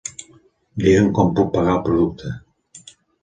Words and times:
Digue'm 0.85 1.09
com 1.19 1.29
pagar 1.57 1.75
el 1.75 1.83
producte. 1.91 2.33